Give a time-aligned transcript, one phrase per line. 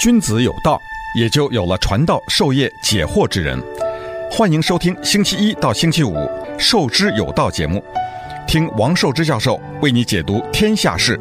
[0.00, 0.80] 君子有道，
[1.14, 3.62] 也就有了传道授业解惑之人。
[4.30, 6.14] 欢迎收听星期一到星期五
[6.56, 7.84] 《授之有道》节目，
[8.48, 11.20] 听王寿之教授为你解读天下事。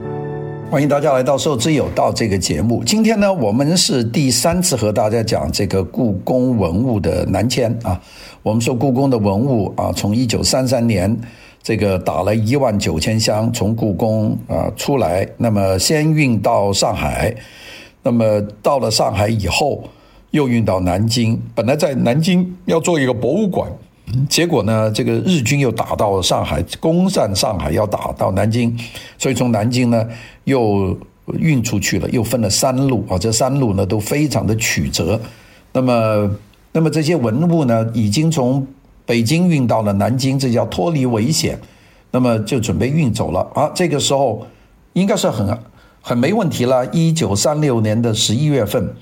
[0.72, 2.82] 欢迎大家来到《授之有道》这个节目。
[2.86, 8.00] 今天呢，我们是第三次和大家讲这个故宫文物的南迁啊。
[8.42, 11.14] 我们说故宫的文物啊，从一九三三年
[11.62, 17.36] 这个打了一万九千箱从故宫啊出来，那么先运到上海，
[18.04, 19.84] 那么到了上海以后
[20.32, 21.40] 又运到南京。
[21.54, 23.70] 本来在南京要做一个博物馆。
[24.28, 28.76] 结果呢，这个日军又打到上海，攻占上海，要打到南京，
[29.20, 30.04] 所以从南京呢
[30.46, 30.98] 又
[31.38, 35.22] 运出去了，又分了三路啊，这三路呢都非常的曲折。
[35.74, 36.28] 那么，
[36.72, 38.66] 那么这些文物呢，已经从
[39.06, 41.60] 北京运到了南京，这叫脱离危险，
[42.10, 43.70] 那么就准备运走了啊。
[43.76, 44.48] 这个时候
[44.94, 45.56] 应该是很
[46.02, 46.86] 很没问题了。
[46.88, 48.94] 一九三六年的十一月份。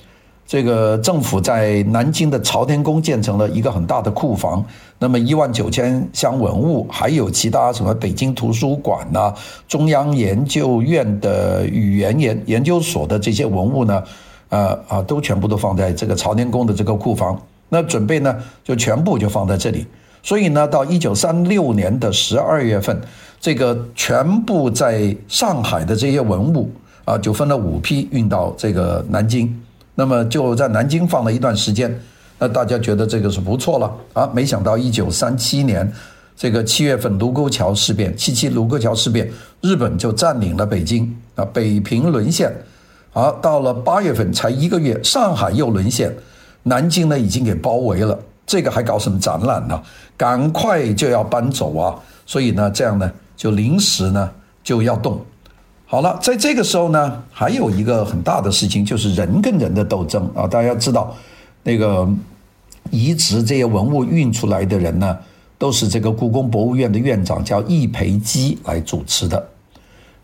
[0.50, 4.64] 这个政府在南京的朝天宫建成了一个很大的库房，
[4.98, 9.34] 那么一万九千箱文物，还有其他什么北京图书馆呐、
[9.68, 14.02] 中央研究院的语言研研究所的这些文物呢，
[14.48, 17.38] 呃啊，都全部都放在这个朝天宫的这个库房。
[17.68, 19.86] 那准备呢，就全部就放在这里。
[20.24, 22.98] 所以呢，到一九三六年的十二月份，
[23.42, 26.72] 这个全部在上海的这些文物
[27.08, 29.58] 啊，就分了五批运到这个南京。
[29.96, 31.90] 那么就在南京放了一段时间，
[32.38, 34.30] 那大家觉得这个是不错了啊。
[34.34, 35.90] 没想到一九三七年
[36.36, 42.54] 这个七月份卢沟桥事变，七七卢沟桥事变，日本就占领了北京啊，北平沦陷。
[43.14, 46.14] 好，到了八月份才一个月，上海又沦陷，
[46.64, 48.20] 南京呢已经给包围了。
[48.46, 49.82] 这个还搞什么展览呢？
[50.18, 51.96] 赶快就要搬走啊！
[52.26, 54.30] 所以呢，这样呢就临时呢
[54.62, 55.26] 就要动。
[55.90, 60.46] 好了，在这个时候呢，还有一个很大的事情，就是人跟人的斗争啊。
[60.46, 61.16] 大家知道，
[61.64, 62.06] 那个
[62.92, 65.18] 移植这些文物运出来的人呢，
[65.58, 69.48] 都是这个故宫博物院的院长叫易培基来主持的。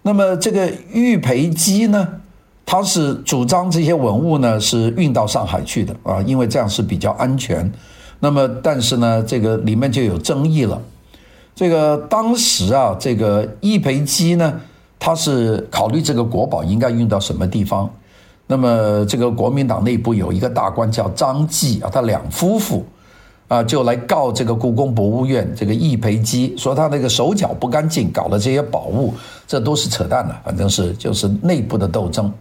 [0.01, 2.09] 那么这个易培基呢，
[2.65, 7.71] 他是主张这些文物呢是运到上海去的啊，因为这样是比较安全。
[8.19, 10.81] 那么但是呢，这个里面就有争议了。
[11.55, 14.59] 这个当时啊，这个易培基呢。
[15.05, 17.89] 他是考虑这个国宝应该运到什么地方，
[18.47, 22.85] 那么这个国民党内部有一个大官叫张继啊，他两夫妇
[23.49, 29.13] 啊就来告这个故宫博物院这个易培基，说他那个手脚不干净，搞了这些宝物，
[29.45, 32.31] 这都是扯淡的，反正是就是内部的斗争。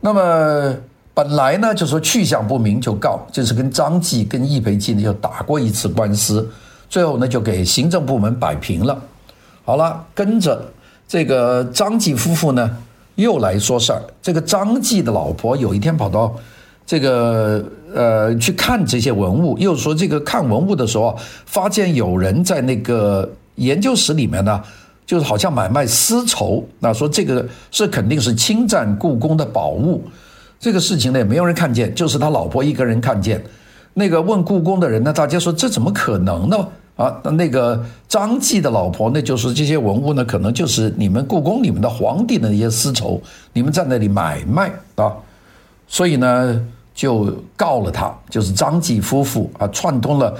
[0.00, 0.74] 那么
[1.12, 6.50] 本来呢就说去向不明就告，就是跟张继跟易培基呢又打过一次官司，
[6.88, 8.98] 最后呢就给行政部门摆平了。
[9.62, 10.58] 好了，跟着。
[11.12, 12.74] 这个张继夫妇呢，
[13.16, 14.00] 又来说事儿。
[14.22, 16.34] 这个张继的老婆有一天跑到
[16.86, 17.62] 这个
[17.94, 21.14] 呃去看这些文物，又说这个看文物的时候，
[21.44, 24.58] 发现有人在那个研究室里面呢，
[25.04, 26.66] 就是好像买卖丝绸。
[26.78, 30.02] 那说这个是肯定是侵占故宫的宝物，
[30.58, 33.44] 这个事情呢也没有人看见，就是他老婆一个人看见。
[33.92, 36.56] 那个问故宫的人呢，大家说这怎么可能呢？
[36.94, 43.20] 啊，那那个张继的老婆，那就是这些文物呢，可能就是你们故宫里面的皇帝的那些丝绸，
[43.54, 45.12] 你们在那里买卖啊，
[45.88, 46.64] 所以呢
[46.94, 50.34] 就告了他，就是张继夫妇啊，串通了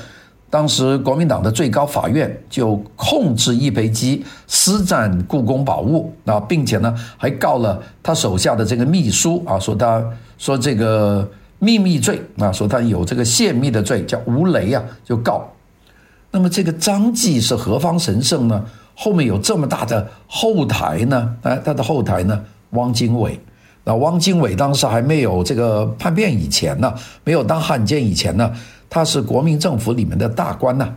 [0.50, 10.04] 当时国民党的最高法院，就控制易培基私占故宫宝物啊，并且呢还告了他手下的这个秘书啊，说他
[10.36, 11.26] 说这个
[11.58, 15.50] 秘密罪啊，说他有这个泄密的罪，叫吴雷啊，就告。
[16.32, 18.65] 那么这个张继是何方神圣呢？
[18.94, 21.37] 后面有这么大的后台呢？
[21.43, 22.43] 哎，他的后台呢？
[22.70, 23.38] 汪精卫。
[23.84, 28.50] 那汪精卫当时还没有这个叛变以前呢，没有当汉奸以前呢，
[28.88, 30.88] 他是国民政府里面的大官呐。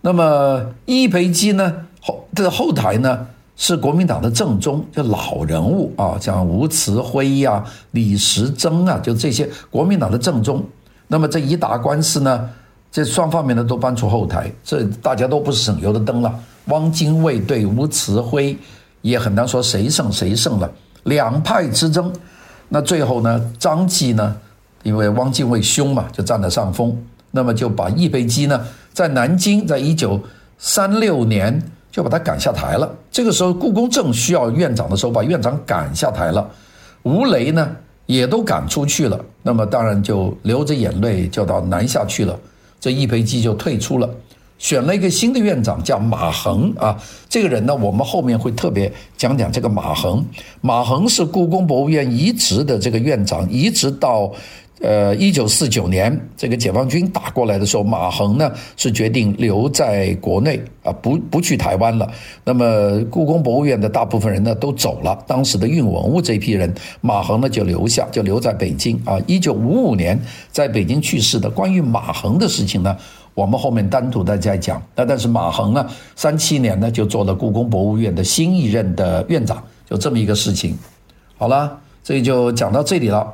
[0.00, 1.72] 那么易培基呢？
[2.00, 10.64] 后这后台呢是国民党的正宗，就老人物啊，像吴慈辉呀、李时珍啊，就这些国民党的正宗。
[11.06, 12.50] 那么这一打官司呢？
[12.94, 16.32] 这双方面的都搬出后台，这大家都不是省油的灯了。
[16.66, 18.56] 汪精卫对吴慈辉
[19.02, 20.70] 也很难说谁胜谁胜了，
[21.02, 22.12] 两派之争。
[22.68, 24.36] 那最后呢，张继呢，
[24.84, 26.96] 因为汪精卫凶嘛，就占了上风。
[27.32, 30.20] 那么就把易培基呢，在南京，在一九
[30.56, 31.60] 三六年
[31.90, 32.88] 就把他赶下台了。
[33.10, 36.48] 这个时候，故宫正需要院长的时候，把院长赶下台了。
[37.02, 37.68] 吴雷呢，
[38.06, 39.18] 也都赶出去了。
[39.42, 42.38] 那么当然就流着眼泪就到南下去了。
[42.84, 44.10] 这易培基就退出了，
[44.58, 46.94] 选了一个新的院长，叫马恒啊。
[47.30, 50.22] 这个人呢，我们后面会特别讲讲这个马恒。
[50.60, 54.30] 马恒是故宫博物院移植的这个院长，移植到。
[54.80, 62.06] 呃，一九四九年，这个解放军打过来的时候，马恒呢是决定留在国内啊，不不去台湾了。
[62.44, 69.16] 那么，故宫博物院的大部分人呢都走了，当时的运文物这批人，马恒呢就留下，就留在北京啊。
[69.26, 71.48] 一九五五年在北京去世的。
[71.48, 72.94] 关于马恒的事情呢，
[73.32, 74.82] 我们后面单独的再讲。
[74.96, 75.86] 那但是马恒呢，
[76.16, 80.76] 三七年呢就做了故宫博物院的新一任的院长，就这么一个事情。
[81.38, 83.32] 好了，这就讲到这里了。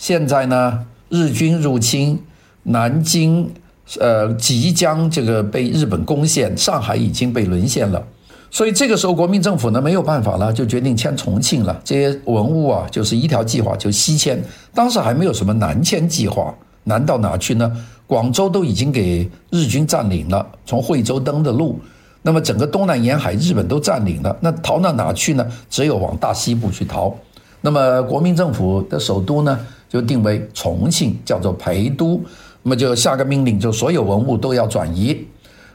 [0.00, 2.18] 现在呢，日军入侵
[2.62, 3.52] 南京，
[3.98, 8.02] 呃，即将这个被日本攻陷，上海已经被沦陷了，
[8.50, 11.78] 所以这个时候国民政府呢没有办法了，就决定迁重庆了。
[11.84, 14.42] 这些文物啊，就是一条计划，就西迁。
[14.72, 16.54] 当时还没有什么南迁计划，
[16.84, 17.70] 南到哪去呢？
[18.06, 21.78] 广州都已经给日军占领了，从惠州登的路，
[22.22, 25.46] 那么整个东南沿海日本都占领了，那逃到哪去呢？
[25.68, 27.14] 只有往大西部去逃。
[27.60, 29.60] 那么国民政府的首都呢？
[29.90, 32.22] 就定为重庆，叫做陪都，
[32.62, 35.26] 那么就下个命令，就所有文物都要转移，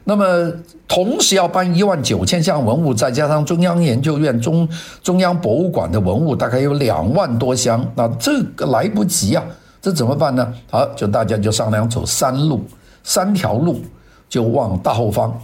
[0.06, 0.50] 那么
[0.88, 4.65] 同时要搬一万九千箱文物，再加上中央研究院、中
[5.03, 9.44] 中央博物馆的文物，大概有两万多箱，那这个来不及啊，
[9.81, 10.53] 这怎么办呢？
[10.71, 12.63] 好，就大家就商量走三路，
[13.03, 13.81] 三条路
[14.29, 15.38] 就往大后方。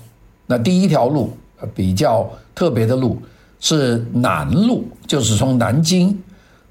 [0.48, 1.32] 那第一条路
[1.76, 2.26] 比较
[2.56, 3.22] 特别的路
[3.60, 6.18] 是南路，就是从南京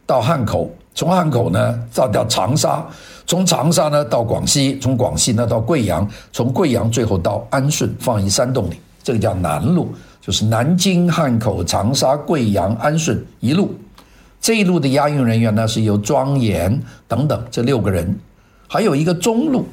[0.07, 0.71] 到汉口。
[0.95, 2.85] 从汉口呢，到到长沙；
[3.27, 8.75] 从长沙呢到广西；从广西呢到贵阳；从贵阳最后到安顺，放一山洞里。
[9.03, 13.75] 这个叫南路，就是南京、汉口、长沙、贵阳、安顺一路。
[14.41, 16.79] 这一路的押运人员呢，是由庄严
[17.09, 18.15] 等等这六个人，
[18.69, 19.67] 还有一个中路。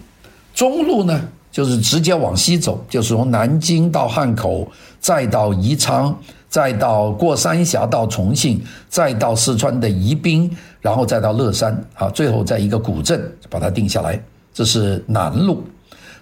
[0.54, 1.22] 中路呢，
[1.58, 4.68] 就是直接往西走，就是从南京到汉口，
[5.00, 6.16] 再到宜昌。
[6.48, 13.20] 再到过三峡到重庆，再到四川的宜宾，然后再到乐山啊，最后在一个古镇
[13.50, 14.22] 把它定下来。
[14.54, 15.64] 这是南路，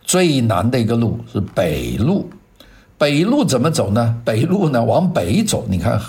[0.04, 2.30] 最南的一个路是北路。
[2.98, 4.16] 北路怎么走呢？
[4.24, 6.00] 北路呢往北走，你看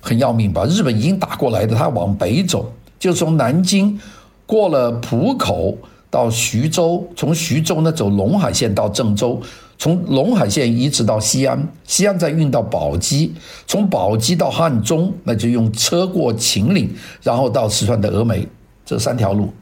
[0.00, 0.64] 很要命吧？
[0.64, 4.00] 日本已经打过来的，他往北走，就从南京
[4.46, 5.76] 过了浦口
[6.16, 9.38] 到徐州，从徐州呢走陇海线到郑州。
[9.76, 13.34] 从陇海线一直到西安，西安再运到宝鸡，
[13.66, 16.90] 从宝鸡到汉中，那就用车过秦岭，
[17.22, 18.48] 然后到四川的峨眉，
[18.86, 19.52] 这三条路，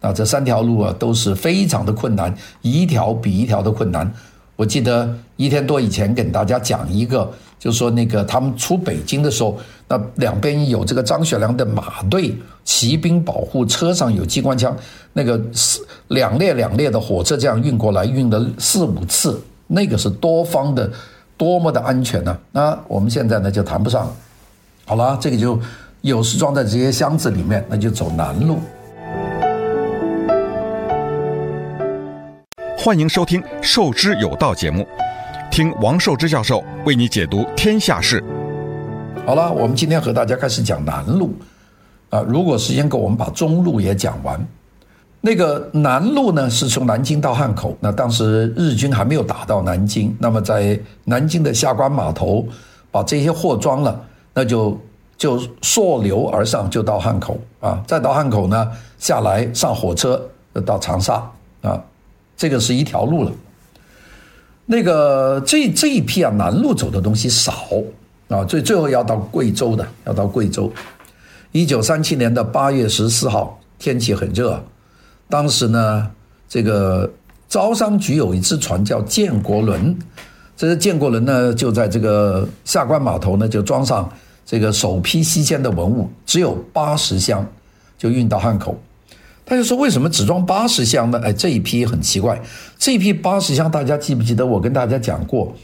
[0.00, 2.32] 啊，这三条路啊都是非常的困难，
[2.62, 4.08] 一条比一条的困难。
[4.56, 14.74] 我记得一天多以前跟大家讲一个，就是说那个他们出北京的时候，那两边有这个张学良的马队骑兵保护，车上有机关枪，
[15.12, 19.40] 那个四两列两列的火车这样运过来，运了四五次。
[19.68, 20.90] 那个是多方的，
[21.36, 22.38] 多么的安全呢？
[22.52, 24.10] 那我们现在呢就谈不上。
[24.84, 25.60] 好了，这个就
[26.00, 28.58] 有时装在这些箱子里面，那就走南路。
[32.86, 34.86] 欢迎收听《授之有道》节目，
[35.50, 38.22] 听王寿之教授为你解读天下事。
[39.26, 41.34] 好了，我们今天和大家开始讲南路
[42.10, 44.40] 啊，如果时间够，我们把中路也讲完。
[45.20, 47.76] 那个南路呢，是从南京到汉口。
[47.80, 52.46] 那当时日军还没有打到南京，那么在南京的下关码头
[52.92, 54.00] 把这些货装了，
[54.32, 54.80] 那就
[55.18, 57.82] 就溯流而上，就到汉口啊。
[57.84, 60.24] 再到汉口呢，下来上火车
[60.64, 61.14] 到长沙
[61.62, 61.82] 啊，
[62.36, 63.32] 这个是一条路了。
[64.66, 67.52] 那个这这一批啊，南路走的东西少
[68.28, 70.72] 啊，最最后要到贵州的，要到贵州。
[71.52, 74.62] 一九三七年的八月十四号，天气很热。
[75.28, 76.10] 当时呢，
[76.48, 77.10] 这个
[77.48, 79.96] 招商局有一只船叫建国轮，
[80.56, 84.10] 这个建国轮呢就在这个下关码头呢就装上
[84.44, 87.46] 这个首批西迁的文物，只有八十箱，
[87.96, 88.76] 就运到汉口。
[89.46, 91.20] 他就说为什么只装八十箱呢？
[91.22, 92.38] 哎，这一批很奇怪，
[92.76, 94.44] 这一批八十箱大家记不记得？
[94.44, 95.54] 我跟大家讲过，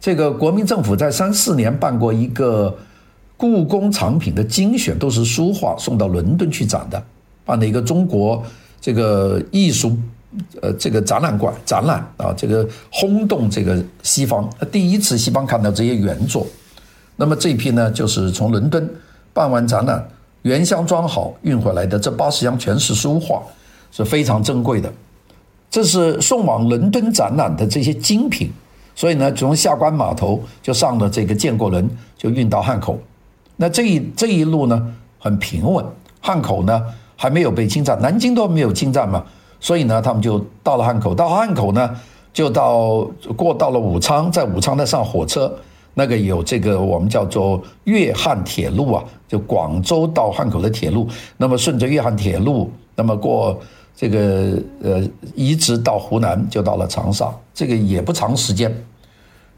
[0.00, 2.76] 这个国民政府在三四年办过一个
[3.36, 7.00] 故宫藏品的精选，都是书画送到伦敦去展的，
[7.44, 8.42] 办了一个中国。
[8.80, 9.98] 这个艺术，
[10.62, 16.46] 呃，这个展览馆展览啊，这个轰动这个西方，第一次西方看到这些原作。
[17.16, 18.88] 那么这一批呢，就是从伦敦
[19.32, 20.08] 办完展览，
[20.48, 23.42] 原箱装好运回来的，这八十箱全是书画，
[23.92, 24.90] 是非常珍贵的。
[25.70, 28.50] 这是送往伦敦展览的这些精品，
[28.94, 32.98] 所以呢，从下关码头就上了这个建国轮，就运到汉口。
[33.56, 35.84] 那这一这一路呢，很平稳，
[36.20, 36.82] 汉口呢。
[37.20, 39.20] 还没有被侵占，南京都没有侵占嘛，
[39.58, 41.12] 所以呢，他们就到了汉口。
[41.12, 41.90] 到汉口呢，
[42.32, 43.00] 就到
[43.36, 45.52] 过到了武昌，在武昌再上火车，
[45.98, 51.08] 那个有这个我们叫做粤汉铁路啊，就广州到汉口的铁路。
[51.36, 53.58] 那么顺着粤汉铁路，那么过
[53.96, 55.02] 这个呃，
[55.34, 57.28] 一直到湖南，就到了长沙。
[57.52, 58.72] 这个也不长时间。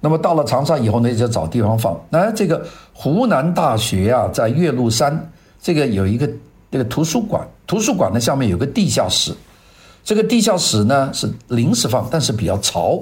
[0.00, 1.94] 那么到了长沙以后呢，就找地方放。
[2.08, 5.30] 那这个湖南大学啊，在岳麓山，
[5.60, 6.26] 这个有一个
[6.70, 9.34] 这个图书馆，图书馆的下面有个地下室。
[10.02, 12.98] 这个地下室呢是临时放，但是比较潮，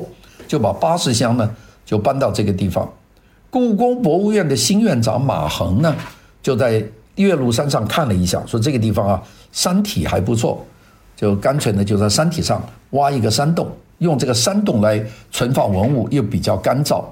[0.48, 1.48] 就把八十箱呢
[1.86, 2.90] 就搬到这个地方。
[3.50, 5.94] 故宫博物院的新院长马恒呢
[6.42, 6.84] 就在
[7.16, 10.64] 岳麓山上看了一下，说这个地方啊山体还不错，
[11.16, 17.02] 就干脆呢就在山体上挖一个山洞，用这个山洞来存放文物，又比较干燥。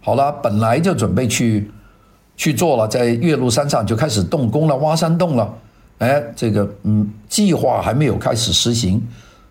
[0.00, 1.70] 好了，本来就准备去
[2.36, 5.52] 去做了，在岳麓山上就开始动工了，挖山洞了。
[5.98, 9.00] 哎，这个嗯，计划还没有开始实行，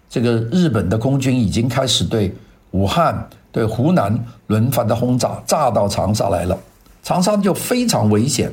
[0.09, 2.33] 这个日本的空军已经开始对
[2.71, 6.57] 武汉、对湖南轮番的轰炸，炸到长沙来了，
[7.03, 8.51] 长沙就非常危险，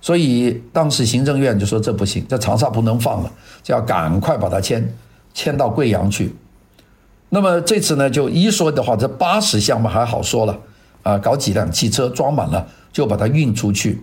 [0.00, 3.32] 所以当时行政院就说这不行，这长沙不能放了，
[3.62, 4.86] 就要赶快把它迁
[5.32, 6.34] 迁到贵阳去。
[7.28, 10.58] 那么这次呢，就一说的话，这八十箱嘛还好说了
[11.02, 14.02] 啊，搞几辆汽车装满了就把它运出去。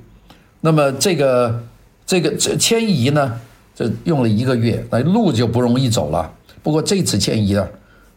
[0.62, 1.64] 那么这个。
[2.10, 3.40] 这个这迁移呢，
[3.76, 6.34] 这用了一个月，那路就不容易走了。
[6.64, 7.68] 不过这次迁移啊，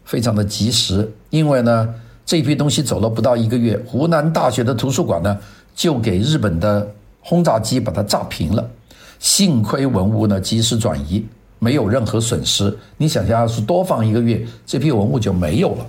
[0.03, 1.89] 非常的及时，因为呢，
[2.27, 5.39] 这批东西走了不到一个月，湖南大学的图书馆呢，
[5.75, 6.87] 就给日本的
[7.23, 8.71] 轰炸机把它炸平了。
[9.19, 11.25] 幸亏文物呢及时转移，
[11.59, 12.77] 没有任何损失。
[12.99, 15.87] 你想想，要是多放一个月，这批文物就没有了。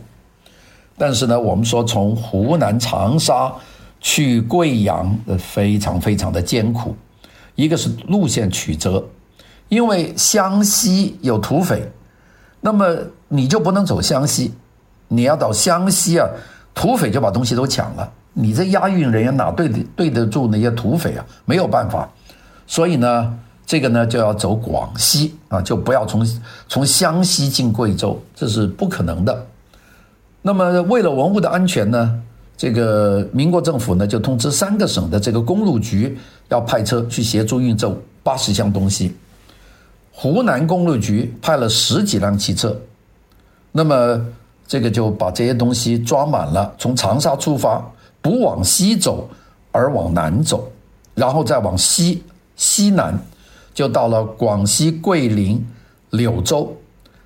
[0.97, 3.53] 但是呢，我们说从湖南长沙
[3.99, 6.95] 去贵阳，非常非常的艰苦。
[7.55, 9.03] 一个是路线曲折，
[9.67, 11.91] 因为湘西有土匪，
[12.61, 12.97] 那么
[13.27, 14.53] 你就不能走湘西，
[15.07, 16.27] 你要到湘西啊，
[16.73, 21.25] 土匪就把东西都抢了，你这押运人员哪对得对得住那些土匪啊？
[21.45, 22.09] 没有办法，
[22.65, 26.25] 所以呢，这个呢就要走广西啊，就不要从
[26.67, 29.45] 从湘西进贵州，这是不可能的。
[30.41, 32.19] 那么为了文物的安全呢，
[32.57, 36.17] 这个民国政府呢就通知三个省的这个公路局。
[36.49, 39.15] 要派车去协助运走八十箱东西，
[40.11, 42.79] 湖南公路局派了十几辆汽车，
[43.71, 44.23] 那么
[44.73, 47.79] 这个就把这些东西装满了，从长沙出发，
[48.23, 49.29] 不往西走，
[49.71, 50.67] 而往南走，
[51.13, 52.23] 然后再往西
[52.55, 53.15] 西南，
[53.71, 55.63] 就到了广西桂林
[56.09, 56.75] 柳州。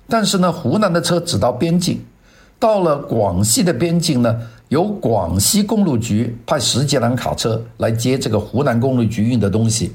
[0.06, 2.04] 但是呢，湖南的车只到边境，
[2.58, 4.38] 到了广西的边境呢，
[4.68, 9.90] 由广西公路局派十几辆卡车来接这个湖南公路局运的东西。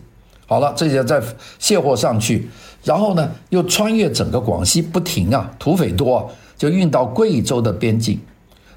[0.48, 1.22] 好了，这些再
[1.60, 2.50] 卸货上去，
[2.84, 6.26] 然后呢，又穿越整个广西不停啊，土匪多啊，
[6.58, 8.20] 就运到贵州的边境。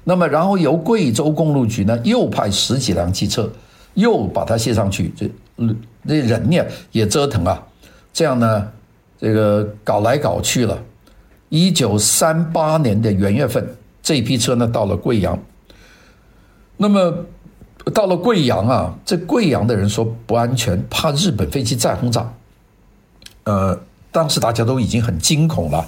[0.03, 3.51] 那么，然后由贵州公路局呢，又派十几辆汽车，
[3.93, 5.13] 又把它卸上去。
[5.17, 5.29] 这
[6.07, 6.57] 这人呢
[6.91, 7.61] 也折腾啊，
[8.13, 8.71] 这样呢，
[9.19, 10.81] 这个搞来搞去了。
[11.49, 13.67] 一九三八年的元月份，
[14.01, 15.37] 这批车呢到了贵阳。
[16.77, 17.25] 那么
[17.93, 22.33] 到了贵阳啊，这贵阳的人说不安全，怕日本飞机再轰炸。
[23.43, 23.77] 呃，
[24.11, 25.85] 当时大家都已经很惊恐了。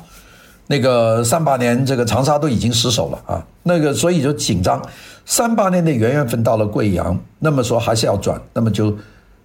[0.72, 4.80] 那个三八年，这个长沙都已经失守了啊，那个所以就紧张。
[5.26, 8.96] 三八年的元月份到了贵阳，那么说还是要转，那么就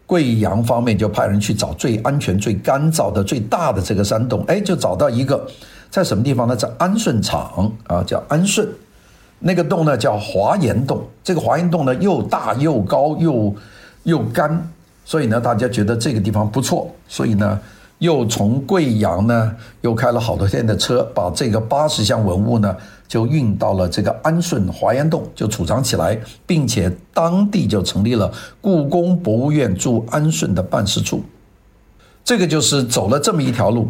[0.04, 5.46] 贵阳方面就派人去找最安全、最干燥的、最大的这个山洞，哎，就找到一个
[5.88, 6.54] 在什么地方呢？
[6.54, 8.68] 在安顺厂啊，叫安顺。
[9.38, 13.54] 那个洞呢叫华严洞，这个华严洞呢又大又高又
[14.02, 14.70] 又干，
[15.06, 17.58] 所以呢大家觉得这个地方不错，所以呢
[18.04, 22.76] 又从贵阳呢又开了好多天的车，把这个八十箱文物呢
[23.08, 28.30] 就运到了这个安顺华严洞，就储藏起来，并且当地就成立了
[28.60, 31.22] 故宫博物院驻安顺的办事处。
[32.22, 33.88] 这个就是走了这么一条路，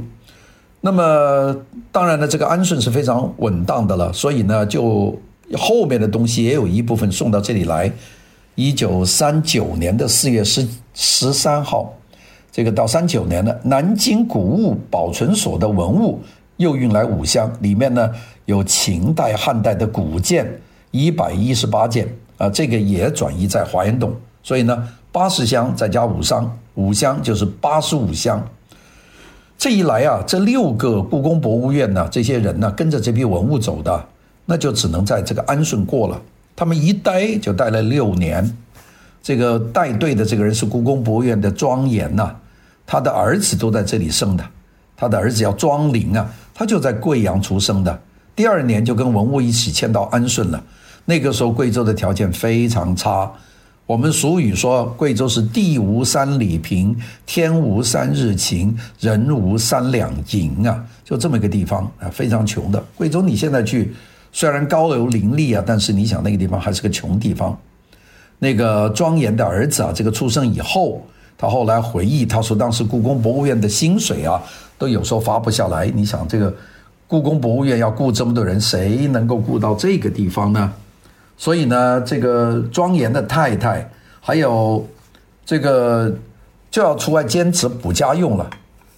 [0.80, 1.56] 那么
[1.92, 5.14] 当然呢这个安顺是非常稳当的了，所以呢就。
[5.58, 7.92] 后面的东西也有一部分送到这里来。
[8.54, 11.92] 一九三九年的四月十十三号，
[12.54, 16.20] 这个到三九年的南京古物保存所的文物
[16.56, 18.08] 又运来五箱，里面呢
[18.44, 20.48] 有秦代、汉代的古件
[20.92, 22.06] 一百一十八件
[22.38, 24.14] 啊，这个也转移在华严洞。
[24.40, 28.40] 所以呢，八十箱再加五箱，五箱就是八十五箱。
[29.58, 34.06] 这一来啊，这六个故宫博物院呢，这些人呢，跟着这批文物走的。
[34.46, 36.22] 那就只能在这个安顺过了。
[36.54, 38.56] 他们一待就待了六年。
[39.20, 42.36] 这个带队的这个人是故宫博物院的庄严呐，
[42.86, 44.44] 他的儿子都在这里生的。
[44.96, 48.00] 他的儿子叫庄林啊，他就在贵阳出生的。
[48.36, 50.62] 第二年就跟文物一起迁到安顺了。
[51.04, 53.30] 那个时候贵州的条件非常差，
[53.86, 62.82] 我们俗语说贵州是地无三里平，天无三日晴，人无三两银啊，就这么一个地方啊，非常穷的。
[62.96, 63.92] 贵州你现在去，
[64.32, 67.56] 虽然高楼林立啊，但是你想那个地方还是个穷地方。
[68.38, 71.04] 那个庄严的儿子啊，这个出生以后，
[71.36, 74.40] 他后来回忆，他说当时故宫博物院的薪水啊，
[74.78, 75.86] 都有时候发不下来。
[75.94, 76.54] 你想这个
[77.06, 80.72] 故宫博物院要雇这么多人，谁能够雇到这个地方呢？
[81.36, 84.86] 所以呢，这个庄严的太太，还有
[85.44, 86.14] 这个
[86.70, 88.48] 就要出外坚持补家用了。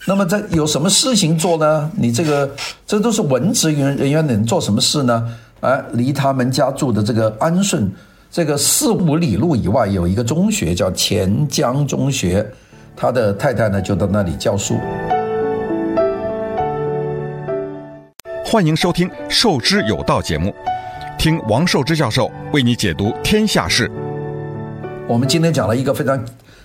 [0.07, 1.91] 那么这有什么事情做呢？
[1.97, 2.49] 你这个
[2.87, 5.27] 这都是文职人人员能做什么事呢？
[5.61, 7.91] 哎，离他们家住的这个安顺
[8.37, 12.47] 这个四五里路以外有一个中学叫钱江中学，
[12.95, 14.77] 他的太太呢就到那里教书。
[18.45, 20.53] 欢迎收听《受之有道》节目。
[21.17, 23.91] 听王寿之教授为你解读天下事。
[25.09, 26.23] 我们今天讲了一个非常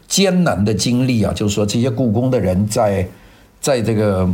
[0.09, 3.07] 艰难的经历啊，就是说这些故宫的人在
[3.61, 4.29] 在这个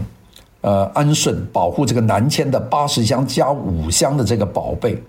[0.62, 5.00] 呃安顺保护这个南迁的八十箱加五箱的这个宝贝，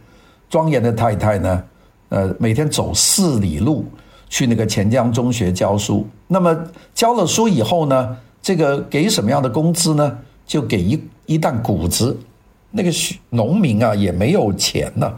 [0.51, 1.65] 庄严的太太呢，
[2.09, 3.85] 呃每天走四里路
[4.29, 6.07] 去那个钱江中学教书。
[6.27, 6.57] 那么
[6.95, 10.19] 教了书以后呢，这个给什么样的工资呢？
[10.47, 12.19] 就给一一担谷子。
[12.71, 12.91] 那个
[13.31, 15.13] 农民啊也没有钱呐，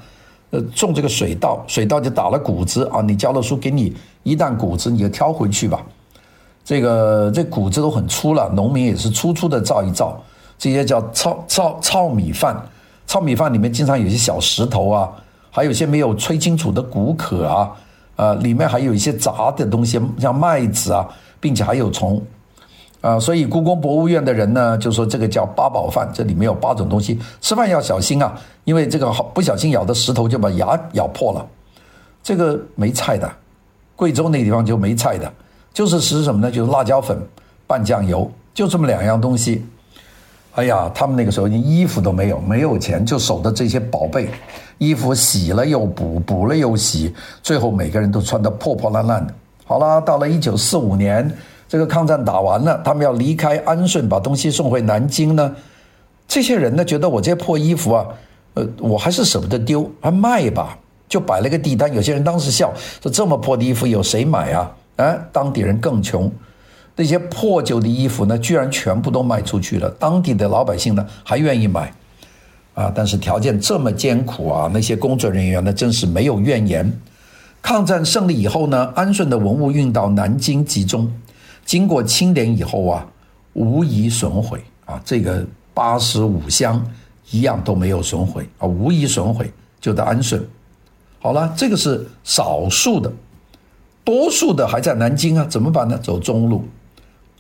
[0.51, 3.93] 呃，种这个水稻，水稻就打了谷子啊，你教了书，给你
[4.23, 5.85] 一担谷子，你就挑回去吧。
[6.65, 10.23] 这个这谷子都很粗了，农民也是粗粗的造一造，
[10.57, 12.61] 这些叫糙糙糙米饭，
[13.07, 15.11] 糙米饭里面经常有些小石头啊，
[15.51, 17.71] 还有些没有吹清楚的谷壳啊，
[18.17, 21.09] 呃，里面还有一些杂的东西，像麦子啊，
[21.41, 22.23] 并且还有虫。
[23.01, 31.47] 啊，所以故宫博物院的人呢，就说这个叫八宝饭，这里面有八种东西，吃饭要小心啊，因为这个好不小心咬的石头就把牙咬破了。
[32.23, 33.31] 这个没菜的，
[33.97, 35.33] 贵州那地方就没菜的，
[35.73, 36.53] 就是吃什么呢？
[36.53, 37.19] 就是辣椒粉
[37.67, 39.65] 拌酱油，就这么两样东西。
[40.57, 44.29] 哎呀，他们那个时候连衣服都没有，没有钱，就守着这些宝贝，
[44.81, 49.35] 衣服洗了又补，补了又洗，最后每个人都穿得破破烂烂的。
[49.67, 51.31] 好了，到了一九四五年。
[51.69, 55.55] 这个抗战打完了，他们要离开安顺，把东西送回南京呢。
[56.27, 58.05] 这些人呢，觉得我这些破衣服啊，
[58.55, 60.77] 呃，我还是舍不得丢，还卖吧，
[61.09, 61.95] 就摆了个地摊。
[61.95, 66.29] 有些人当时笑说：“这么破的衣服有谁买啊？”啊，当地人更穷，
[66.97, 69.89] 那些破旧的衣服呢，居然全部都卖出去了。
[69.91, 71.95] 当地的老百姓呢，还愿意买
[72.81, 72.93] 啊。
[72.95, 77.01] 但是条件这么艰苦啊，那些工作人员呢，真是没有怨言。
[77.63, 81.13] 抗战胜利以后呢，安顺的文物运到南京集中。
[81.65, 83.07] 经过清点以后啊，
[83.53, 86.85] 无一损毁啊，这个八十五箱
[87.31, 90.45] 一样都没有损毁啊，无一损毁，就在安顺。
[91.21, 93.13] 好了，这个是少数的，
[94.03, 95.97] 多数的还在南京啊，怎么办呢？
[95.99, 96.65] 走中路，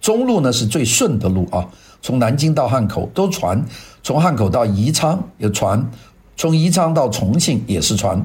[0.01, 1.67] 中路呢是最顺的路啊，
[2.03, 3.63] 从南京到汉口都船，
[4.03, 5.85] 从汉口到宜昌有船，
[6.37, 8.25] 从宜昌到重庆也是船，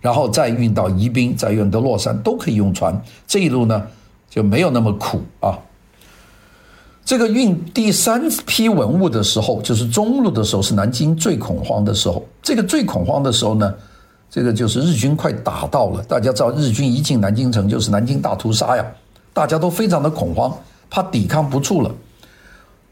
[0.00, 3.00] 然后再运到宜宾，再运到乐山都可以用船。
[3.26, 3.82] 这一路呢，
[4.30, 5.58] 就没有那么苦啊。
[7.04, 12.24] 这个运第三批文物的时候，就是中路的时候，是南京最恐慌的时候。
[12.42, 13.72] 这个最恐慌的时候呢，
[14.28, 16.02] 这个就是日军快打到了。
[16.04, 18.84] 大家知道，日军一进南京城就是南京大屠杀呀，
[19.32, 20.52] 大家都非常的恐慌，
[20.90, 21.90] 怕抵抗不住了。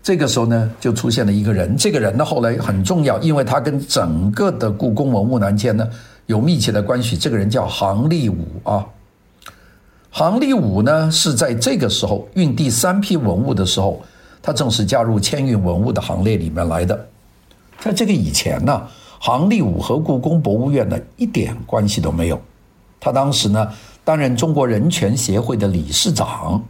[0.04, 1.74] 这个时候呢，就出现了一个人。
[1.78, 5.88] 这个人呢，后来很重要，因为他跟整个的故宫文物南迁呢
[6.26, 7.16] 有密切的关系。
[7.16, 8.84] 这个人叫杭立武啊。
[10.10, 14.02] 杭立武呢，是在这个时候运第三批文物的时候，
[14.42, 17.06] 他正式加入迁运文物的行列里面来的。
[17.78, 18.86] 在这个以前呢，
[19.18, 22.38] 杭立武和故宫博物院呢一点关系都没有。
[23.00, 23.72] 他当时呢
[24.04, 26.62] 担任中国人权协会的理事长，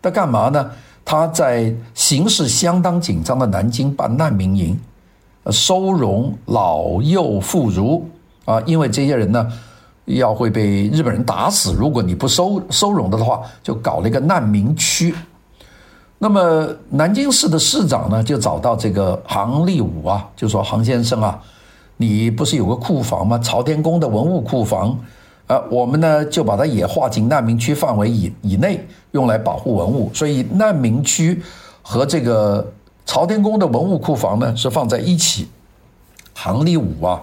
[0.00, 0.70] 他干嘛呢？
[1.04, 4.78] 他在形势相当紧张的南京办难民营，
[5.50, 8.02] 收容老幼妇孺
[8.44, 9.52] 啊，因为这些人呢。
[10.06, 15.14] 要会被日本人打死，如果你不收收容的话，就搞了一个难民区。
[16.18, 21.40] 那么南京市的市长呢，就找到这个杭立武啊，就说杭先生啊，
[21.96, 23.38] 你不是有个库房吗？
[23.38, 24.98] 朝天宫的文物库房，
[25.46, 30.10] 啊，我们呢就把它也划进难民区范围以以内，用来保护文物。
[30.14, 31.42] 所以难民区
[31.82, 32.72] 和这个
[33.04, 35.48] 朝天宫的文物库房呢是放在一起。
[36.34, 37.20] 杭立武啊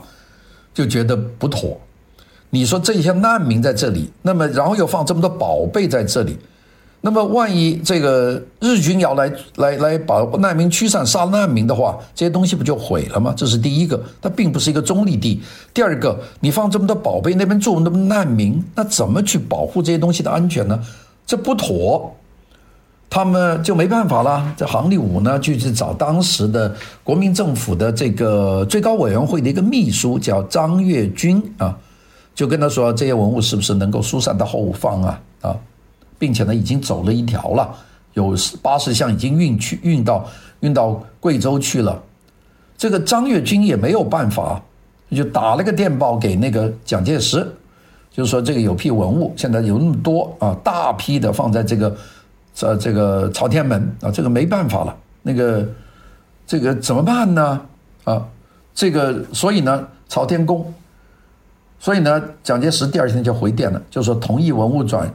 [0.74, 1.78] 就觉得不妥。
[2.52, 6.38] 你说这些难民在这里，那么然后又放这么多宝贝在这里，
[7.02, 13.34] 那么万一这个日军要来来来把难民驱散、杀难民的话，这些东西不就毁了吗？
[13.38, 15.42] 这是第一个，它并不是一个中立地。
[15.74, 20.80] 第二个，你放这么多宝贝那边住那么多难民，那怎么去保护这些东西的安全呢？
[21.26, 22.14] 这不妥。
[23.12, 24.54] 他们就没办法了。
[24.56, 31.76] 这杭立武呢，就去找当时的国民政府的这个最高委员会的一个秘书，叫张跃军啊，
[32.36, 35.22] 就跟他说，这些文物是不是能够疏散到后方啊？
[35.42, 35.58] 啊，
[36.20, 37.76] 并且呢，已经走了一条了，
[38.14, 40.28] 有八十箱已经运去，运到
[40.60, 42.00] 运到贵州去了。
[42.78, 44.62] 这个张跃军也没有办法，
[45.10, 47.52] 就打了个电报给那个蒋介石，
[48.12, 51.98] 就说这个有批文物，现在有那么多啊，大批的放在这个。
[52.52, 55.66] 这这个朝天门啊，这个没办法了，那个
[56.46, 57.62] 这个怎么办呢？
[58.04, 58.28] 啊，
[58.74, 60.74] 这个所以呢，朝天宫，
[61.80, 65.10] 所以呢，蒋介石第二天就回电了，就说同意文物转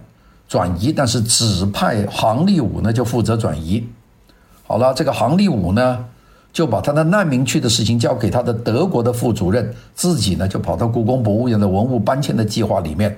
[0.48, 3.86] 转移，但是指派杭立武呢就负责转移。
[4.66, 6.04] 好了，这个杭立武呢
[6.52, 13.16] 就把他的难民区的事情交给他的德国的副主任，自己呢就跑到故宫博物院的文物搬迁的计划里面。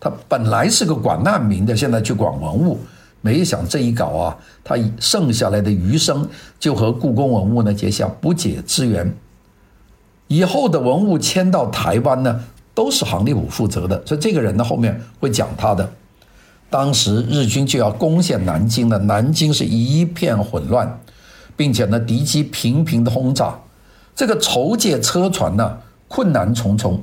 [0.00, 2.78] 他本来是个管难民的，现在去管文物。
[3.20, 6.26] 没想这一搞啊，他剩下来的余生
[6.58, 9.14] 就和故宫文物呢结下不解之缘。
[10.26, 12.40] 以后的文物迁到台湾呢，
[12.74, 14.00] 都是杭立武负责的。
[14.06, 15.86] 所以这个人呢，后面会讲他的。
[16.70, 20.98] 当时日军就要攻陷南京了，南京是一片混乱，
[21.56, 23.58] 并且呢，敌机频频的轰炸，
[24.14, 27.02] 这个筹借车船呢，困难重重。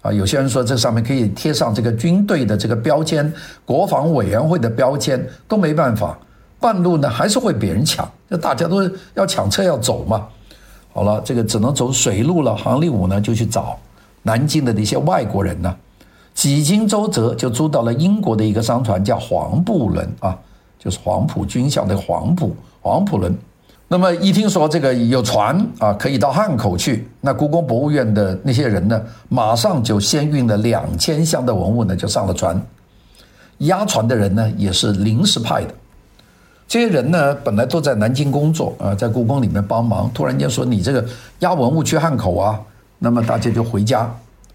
[0.00, 3.30] 啊，有些人说这上面可以贴上这个军队的这个标签，
[3.64, 6.16] 国防委员会的标签都没办法，
[6.58, 10.26] 半路呢还是会被人抢，那大家都要抢车要走嘛。
[10.94, 12.56] 好了，这个只能走水路了。
[12.56, 13.78] 杭立武呢就去找
[14.22, 15.76] 南京的那些外国人呢，
[16.38, 20.38] 几经周折就租到了英国的一个商船，叫黄埔轮啊，
[20.78, 23.36] 就是黄埔军校的黄埔黄埔轮。
[23.88, 32.64] 那么一听说这个有船啊，可以到汉口去，那故宫博物院的那些人呢，马上就先运了两千箱的文物呢，就上了船。
[33.58, 35.74] 押船的人呢，也是临时派的。
[36.68, 40.08] 这些人呢，本来都在南京工作啊，在故宫里面帮忙。
[40.14, 41.04] 突然间说你这个
[41.40, 42.60] 押文物去汉口啊，
[43.00, 44.08] 那么大家就回家，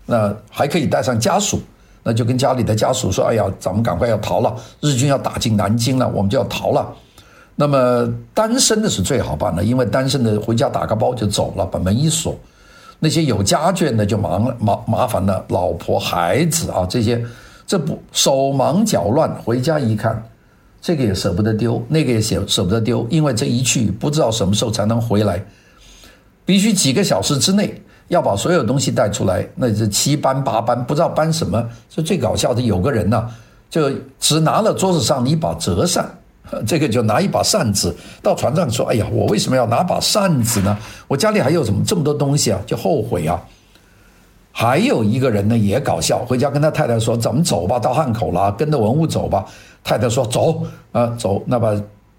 [0.06, 1.60] 那还可以带上家属，
[2.04, 6.94] 那就跟家里的家属说：“哎呀，咱们赶快要逃了，日军要打进南京了，我们就要逃了。”
[7.56, 12.36] 那么单身的是最好办的，因为单身的回家打个包就走了，把门一锁。
[13.00, 17.24] 那些有家眷的就忙 了，麻麻烦了，老婆孩子啊这些，
[17.68, 20.24] 这不手忙脚乱，回家一看，
[20.82, 25.46] 这个也舍不得丢，那个也舍舍不得丢，因为这一去不知道什么时候才能回来，
[26.46, 31.63] 必须几个小时之内要把所有东西带出来，那是七搬八搬，不知道搬什么。
[31.89, 33.30] 这最搞笑的，有个人呢，
[33.70, 36.10] 就只拿了桌子上的一把折扇。
[36.68, 40.78] 这个就拿一把扇子到船上说：“哎呀，我为什么要拿把扇子呢？
[41.08, 42.60] 我家里还有什么这么多东西啊？
[42.68, 43.42] 就后悔啊。”
[44.52, 49.46] 还有一个人呢也搞笑，回家跟他太太说：“咱们走吧，到汉口了，跟着文物走吧。”
[49.84, 50.62] 太太说：“走
[50.92, 51.74] 啊，走。”那把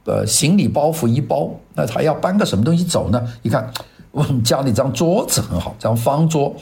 [0.07, 3.23] 呃行李包袱一包，那还要搬个什么东西走呢？
[3.43, 3.71] 一看，
[4.15, 6.55] 我们家里张桌子很好，这张方桌。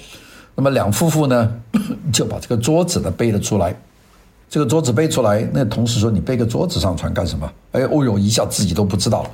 [0.54, 1.52] 那么两夫妇呢
[2.10, 3.76] 就把这个桌子呢背了出来。
[4.48, 9.30] 这个桌子背出来，那同事说：“你背个桌子上船干什么？”哎，哦哟，一下自己都不知道了。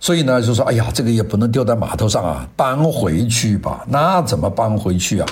[0.00, 5.28] 所以呢，就说：“哎呀，这个也不能丢在码头上啊，搬回去吧。”那怎么搬回去啊？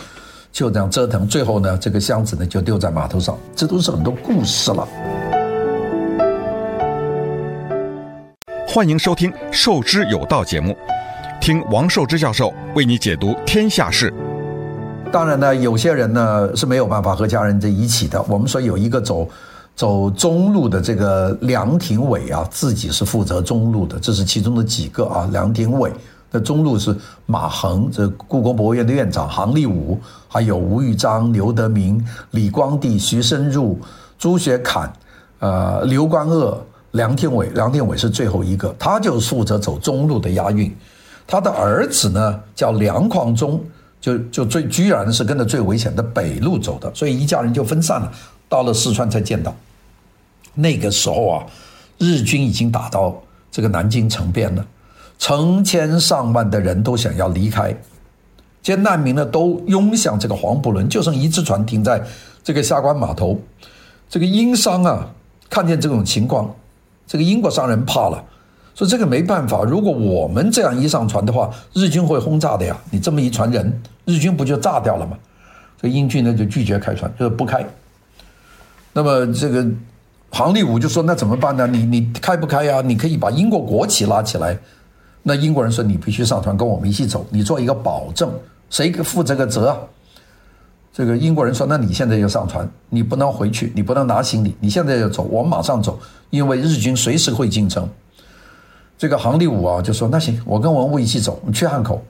[0.51, 3.38] 就这样折腾，最后呢，这个箱子呢就丢在码头上。
[3.57, 4.87] 这都是很多故事了。
[8.68, 10.75] 欢迎收听《授之有道》节目，
[11.42, 14.14] 听王寿之教授为你解读天下事。
[15.11, 18.22] 当然呢，有些人呢是没有办法和家人在一起的。
[18.28, 19.28] 我们说有一个走
[19.74, 25.28] 走中路的这个梁廷伟啊，自己是负责中路的，这是其中的几个啊。
[25.33, 25.90] 梁廷伟
[26.31, 33.76] 的中路是马恒，这故宫博物院的院长杭立武，还有吴玉章、刘德明、李光地、徐申入、
[34.16, 34.92] 朱学侃、
[35.40, 37.50] 呃刘观恶、梁廷伟。
[37.52, 40.72] 梁廷伟是最后一个，他就负责走中路的押运。
[41.27, 43.63] 他的儿子呢叫梁匡忠。
[44.03, 48.13] 就就最居然是跟着最危险的北路走的，所以一家人就分散了，
[48.49, 49.55] 到了四川才见到。
[50.55, 51.47] 那个时候啊，
[51.99, 54.67] 日军已经打到这个南京城边了，
[55.21, 57.73] 成千上万的人都想要离开，
[58.61, 62.05] 这些难民呢都涌向这个黄埔轮，就剩一只船停在
[62.43, 63.41] 这个下关码头。
[64.11, 65.09] 这个英商啊，
[65.49, 66.53] 看见这种情况，
[67.07, 68.25] 这个英国商人怕了。
[68.75, 72.77] 说这个没办法，如果我们这样一上船的话，日军会轰炸的呀。
[72.91, 75.17] 你这么一船人，日军不就炸掉了吗？
[75.81, 77.65] 这英军呢就拒绝开船，就是不开。
[78.93, 79.67] 那么这个
[80.31, 81.67] 杭立武就说：“那怎么办呢？
[81.67, 82.81] 你你开不开呀？
[82.81, 84.57] 你可以把英国国旗拉起来。”
[85.23, 88.33] 那英国人说：“你必须上船跟我们一起走，你做一个保证，
[88.71, 89.79] 谁负这个责啊？”
[90.95, 95.99] 这个英国人说：“那你现在就上船，你不能回去，你不能拿行李，你现在就走，我们马上走，
[96.31, 97.89] 因为日军随时会进城。”
[99.03, 102.01] 这个杭立武啊就说：“那行，我跟文物一起走，去汉口。”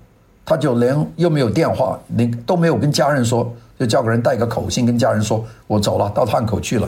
[0.44, 6.86] 他就连又没有电话，连都没有跟家人说，就叫个人带个口信跟家人说：“我走了，到汉口去了。”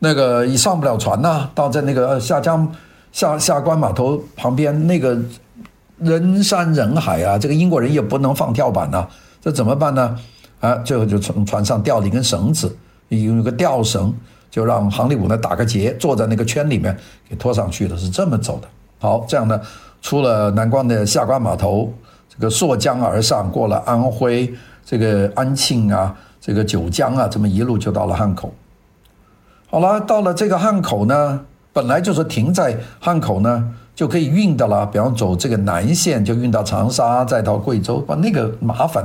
[0.00, 2.68] 那个一上不了船呐，到在那个下江
[3.12, 5.16] 下下关码头旁边，那个
[5.98, 9.06] 人山人海啊，这个英国人也不能放跳板呐，
[9.40, 10.18] 这怎么办呢？
[10.58, 14.12] 啊，最后就从船上吊了一根绳子，有一个吊绳，
[14.50, 16.98] 就让杭立武呢打个结，坐在那个圈里面
[17.30, 18.66] 给拖上去的，是这么走的。
[19.02, 19.60] 好，这样呢，
[20.00, 21.92] 出了南关的下关码头，
[22.28, 24.54] 这个溯江而上，过了安徽，
[24.86, 28.54] 这个安庆啊，这个九江啊，这么一路就到了汉口。
[29.68, 31.40] 好了，到了这个汉口呢，
[31.72, 34.86] 本来就是停在汉口呢，就可以运的了。
[34.86, 39.04] 比方走这个南线，就运到长沙，再到贵州，把那个麻烦，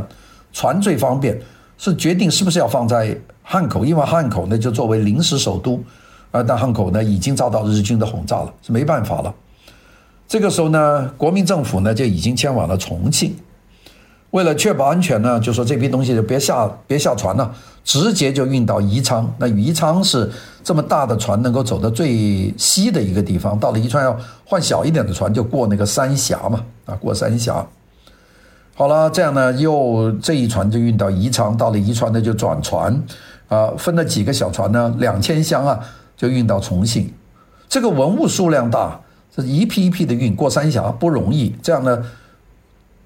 [0.54, 1.36] 船最方便，
[1.80, 5.84] 是决定是不是要放在汉口，因为汉口呢就作为临时首都，
[6.30, 9.34] 而但汉口呢已经遭到日军的轰炸了，是没办法了。
[10.28, 13.36] 这个时候呢，国民政府呢就已经迁往了重庆。
[14.32, 17.50] 为了确保安全呢，就说这批东西就别下别下船了，
[17.86, 19.34] 直接就运到宜昌。
[19.38, 20.30] 那宜昌是
[20.62, 27.66] 这么大的船能够走得最西的一个地方，到了宜昌要换小一点的船，就过那个三峡嘛，啊，过三峡。
[28.76, 33.02] 好了，这样呢，又这一船就运到宜昌，到了宜昌呢就转船，
[33.48, 35.80] 啊，分了几个小船呢，两千箱啊，
[36.18, 37.12] 就运到重庆。
[37.70, 39.00] 这个文物数量大，
[39.38, 42.04] 这一批一批的运过三峡不容易，这样呢。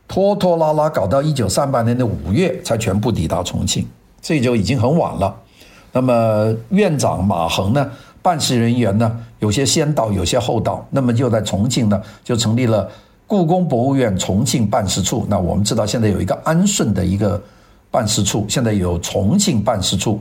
[0.07, 3.87] 拖拖拉拉搞到一九三八年的五月才全部抵达重庆，
[4.21, 5.33] 这就已经很晚了。
[5.93, 7.89] 那么院长马横呢，
[8.21, 10.85] 办事人员呢，有些先到，有些后到。
[10.89, 12.89] 那么就在重庆呢，就成立了
[13.25, 15.25] 故宫博物院重庆办事处。
[15.29, 17.41] 那我们知道现在有一个安顺的一个
[17.89, 20.19] 办事处，现在有重庆办事处。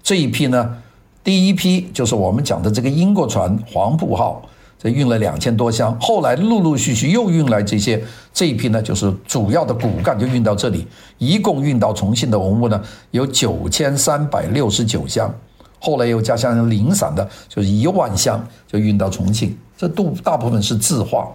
[0.00, 0.76] 这一批呢，
[1.24, 4.40] 第一批就是我们讲的这个英国船黄埔号。
[4.78, 8.00] 这运了两千多箱，后来陆陆续续又运来这些，
[8.32, 10.86] 这一批呢就是主要的骨干就运到这里，
[11.18, 15.34] 一共运到重庆的文物呢有九千三百六十九箱，
[15.80, 21.28] 后来又加上零散的，就是一万箱就运到重庆，这都大部分是字画。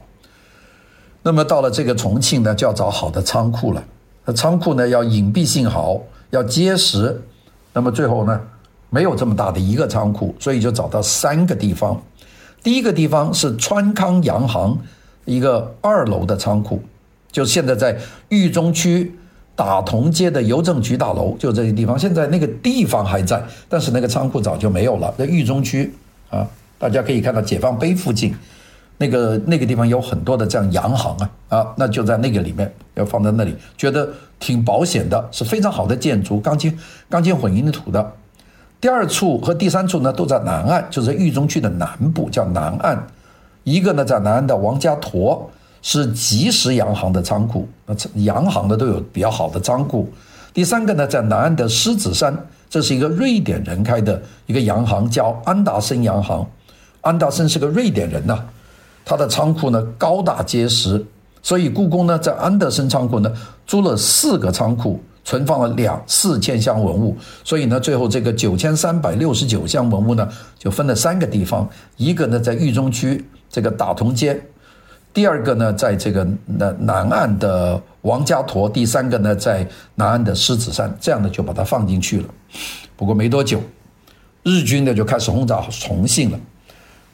[1.21, 3.83] 那么到了这个重庆呢，就要找好的仓库了，
[4.23, 7.21] 那仓库呢要隐蔽性好，要结实，
[7.73, 8.39] 那么最后呢
[8.89, 12.01] 没有这么大的一个仓库，所以就找到三个地方。
[12.63, 14.79] 第一个地方是川康洋行
[15.25, 16.81] 一个二楼的仓库，
[17.29, 17.97] 就现在在
[18.29, 19.13] 豫中区
[19.55, 21.99] 打铜街的邮政局大楼，就这个地方。
[21.99, 25.13] 现在那个地方还在，但是那个仓库早就没有了。
[25.17, 25.93] 在豫中区
[26.29, 26.47] 啊，
[26.79, 28.33] 大家可以看到解放碑附近
[28.97, 31.29] 那个那个地方有很多的这样洋行啊。
[31.49, 38.13] 啊，那就在那个里面要放在那里，觉得挺保险的，是非常好的建筑，钢筋钢筋混凝土的。
[38.83, 43.01] 第二处和第三处呢，都在南岸，就是豫中区的南部，叫南岸。
[43.63, 45.49] 一个呢，在南岸的王家坨
[45.81, 50.11] 是吉时洋行的仓库，那洋行的都有比较好的仓库。
[50.53, 52.37] 第三个呢，在南岸的狮子山，
[52.69, 56.45] 这是一个瑞典人开的一个洋行，叫安达森洋行。
[56.99, 58.43] 安达森是个瑞典人呐、
[59.05, 61.01] 他的仓库呢高大结实，
[61.41, 63.31] 所以故宫呢在安德森仓库呢
[63.65, 65.01] 租了四个仓库。
[65.23, 70.27] 存放了两四千箱文物，所以呢，最后这个九千三百六十九箱文物呢，
[70.59, 74.39] 就分了三个地方，一个呢在豫中区这个打铜街，
[75.13, 82.25] 第二个呢在这个南南岸的王家坨，第三个呢在南岸的狮子山，这样呢就把它放进去了。
[82.97, 83.61] 不过没多久，
[84.43, 86.39] 日军呢就开始轰炸重庆了，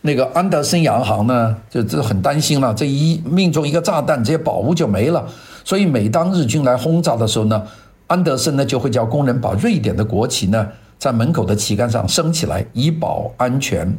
[0.02, 5.28] 那个安德森洋行呢就就很担心了，这一命中一个炸弹，这些宝物就没了。
[5.64, 7.62] 所以每当日军来轰炸的时候呢，
[8.10, 10.68] 安德森呢就会叫工人把瑞典的国旗呢
[10.98, 13.96] 在门口的旗杆上升起来，以保安全。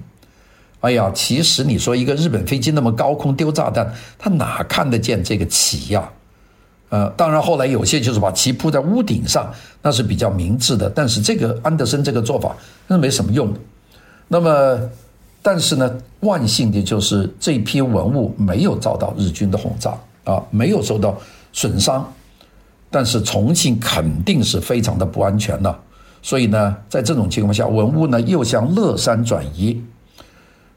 [0.80, 6.10] 哎呀，其实你说一个日本飞机那么高空丢炸弹，他哪看得见这个旗呀？
[6.88, 10.90] 呃，当然后来有些就是把旗铺在屋顶上，那是比较明智的。
[10.90, 12.56] 但是这个安德森这个做法
[12.88, 13.60] 那没什么用的。
[14.26, 14.80] 那么，
[15.40, 15.88] 但是呢，
[16.20, 19.94] 万幸的就是这批文物没有遭到日军的轰炸
[20.24, 21.16] 啊，没有受到
[21.52, 22.12] 损伤。
[22.90, 25.79] 但是重庆肯定是非常的不安全的，
[26.20, 29.81] 所以呢，在这种情况下，文物呢又向乐山转移。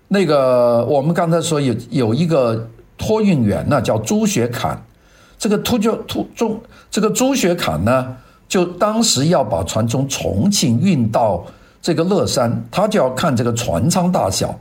[0.07, 4.79] 那个我们刚才说有有一个托运员呢，叫朱学侃，
[5.39, 8.15] 这个突就突中这个朱学侃呢，
[8.47, 11.43] 就当时要把船从重庆运到
[11.81, 14.57] 这个乐山，他就要看这个船舱大小。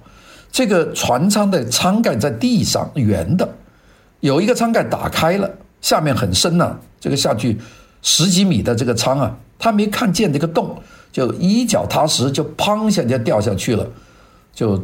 [0.51, 3.49] 这个船舱的舱盖在地上圆的，
[4.21, 5.51] 有一个舱盖打开了，
[5.83, 7.59] 下面很深呐、这个下去
[8.01, 10.75] 十几米的这个舱啊，他没看见这个洞，
[11.13, 13.87] 就一脚踏实就砰一下就掉下去了，
[14.55, 14.83] 就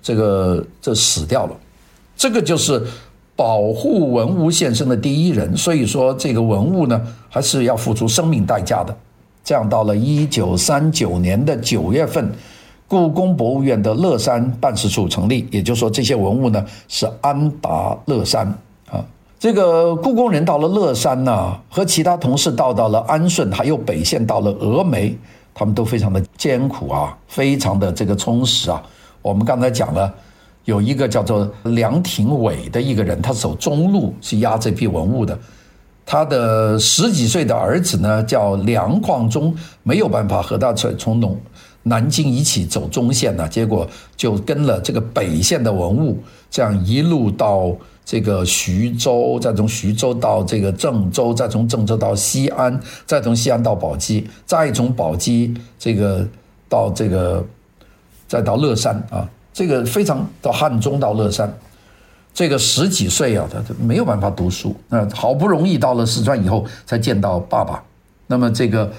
[0.00, 1.56] 这个就死掉了。
[2.16, 2.80] 这个就是
[3.34, 8.96] 保护文物现身的第一人，所以说这个文物呢，还是要付出生命代价的。
[9.42, 12.32] 这样到了一九三九年的九月份。
[12.90, 18.50] 故宫博物院的乐山办事处成立，也就是说，这些文物呢是安达乐山。
[19.38, 25.16] 这个故宫人到了乐山呢，和其他同事到到了安顺，还有北线到了峨眉，
[25.54, 28.82] 他们都非常的艰苦啊，非常的这个充实啊。
[29.22, 30.12] 我们刚才讲了，
[30.64, 35.38] 有一个叫做梁廷伟的一个人，他走中路去押这批文物的，
[36.04, 41.38] 他的十几岁的儿子呢叫梁况忠，没有办法和他从从农。
[41.84, 46.18] 南京一起走中线呢，结果就跟了这个北线的文物，
[46.50, 47.72] 这样一路到
[48.08, 56.26] 这个徐州，再从徐州到这个郑州，再从郑州到西安，再从西安到宝鸡，再从宝鸡这个
[56.70, 57.44] 到这个
[58.26, 61.52] 再到乐山啊，这个非常到汉中到乐山，
[62.32, 67.84] 这个十几岁啊，他没有办法读书，那好不容易到了四川以后才见到爸爸，
[68.26, 68.90] 那么这个。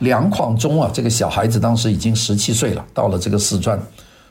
[0.00, 3.76] 梁旷忠啊，这个小孩子当时已经十七岁了，到了这个四川，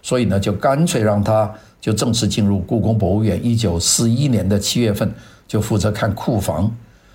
[0.01, 1.53] 所以呢，就干脆让他
[1.87, 3.39] 就正式进入故宫博物院。
[3.41, 5.09] 一九四一年的七月份，
[5.47, 6.69] 就负责看库房。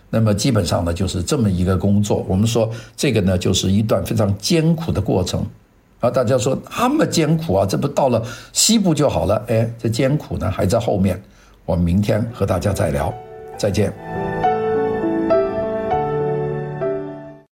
[0.08, 2.24] 那么基本上呢，就是这么一个工作。
[2.26, 5.44] 我们说这个呢，就是一段非常艰苦的过程。
[6.00, 8.22] 啊，大家说那么艰苦啊，这不到了
[8.54, 9.44] 西部就好了？
[9.48, 11.22] 哎，这艰苦呢还在后面。
[11.66, 13.12] 我们明天和大家再聊，
[13.58, 13.92] 再见。